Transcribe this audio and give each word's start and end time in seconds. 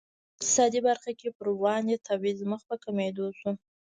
په 0.03 0.07
اقتصادي 0.35 0.79
برخه 0.87 1.11
کې 1.19 1.35
پر 1.37 1.47
وړاندې 1.61 2.03
تبعیض 2.07 2.39
مخ 2.51 2.61
په 2.69 2.75
کمېدو 2.83 3.25
شو. 3.39 3.51